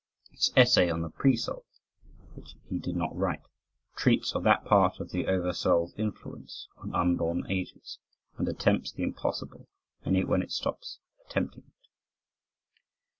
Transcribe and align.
His 0.31 0.51
essay 0.55 0.89
on 0.89 1.03
the 1.03 1.11
Pre 1.11 1.35
Soul 1.37 1.63
(which 2.33 2.55
he 2.67 2.79
did 2.79 2.95
not 2.95 3.15
write) 3.15 3.43
treats 3.95 4.33
of 4.33 4.41
that 4.41 4.65
part 4.65 4.99
of 4.99 5.11
the 5.11 5.27
over 5.27 5.53
soul's 5.53 5.93
influence 5.95 6.67
on 6.77 6.95
unborn 6.95 7.45
ages, 7.51 7.99
and 8.35 8.47
attempts 8.49 8.91
the 8.91 9.03
impossible 9.03 9.67
only 10.03 10.25
when 10.25 10.41
it 10.41 10.49
stops 10.51 10.97
attempting 11.27 11.65
it. 11.67 11.87